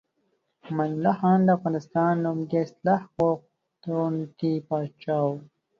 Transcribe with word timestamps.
امان 0.67 0.89
الله 0.95 1.13
خان 1.19 1.39
د 1.43 1.49
افغانستان 1.57 2.13
لومړنی 2.25 2.59
اصلاح 2.65 3.01
غوښتونکی 3.15 4.53
پاچا 4.67 5.17
و. 5.25 5.29